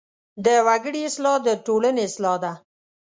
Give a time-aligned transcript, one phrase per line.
[0.45, 2.51] د وګړي اصلاح د ټولنې اصلاح ده.